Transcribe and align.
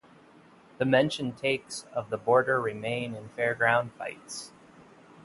The 0.79 0.85
mentioned 0.85 1.37
takes 1.37 1.85
of 1.93 2.09
the 2.09 2.17
border 2.17 2.59
remain 2.59 3.13
in 3.13 3.29
fairground 3.37 3.91
fights. 3.99 4.51